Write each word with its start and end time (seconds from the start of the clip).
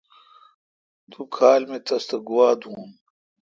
تو 1.11 1.19
کھال 1.35 1.61
مے°تس 1.69 2.03
تہ 2.09 2.17
گوا 2.27 2.49
دون۔ 2.61 2.87